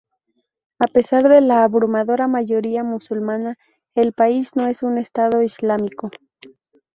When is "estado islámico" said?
4.97-6.09